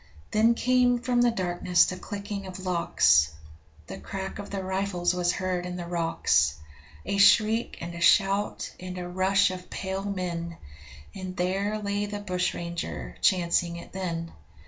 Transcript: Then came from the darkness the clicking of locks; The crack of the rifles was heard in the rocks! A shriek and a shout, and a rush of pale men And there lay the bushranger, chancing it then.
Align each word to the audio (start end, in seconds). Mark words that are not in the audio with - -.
Then 0.31 0.55
came 0.55 0.97
from 0.97 1.21
the 1.21 1.29
darkness 1.29 1.85
the 1.85 1.95
clicking 1.95 2.47
of 2.47 2.65
locks; 2.65 3.33
The 3.85 3.99
crack 3.99 4.39
of 4.39 4.49
the 4.49 4.63
rifles 4.63 5.13
was 5.13 5.33
heard 5.33 5.63
in 5.63 5.75
the 5.75 5.85
rocks! 5.85 6.55
A 7.05 7.17
shriek 7.17 7.77
and 7.81 7.93
a 7.93 8.01
shout, 8.01 8.71
and 8.79 8.97
a 8.97 9.07
rush 9.07 9.51
of 9.51 9.69
pale 9.69 10.03
men 10.03 10.57
And 11.13 11.37
there 11.37 11.77
lay 11.77 12.07
the 12.07 12.17
bushranger, 12.17 13.15
chancing 13.21 13.75
it 13.75 13.93
then. 13.93 14.31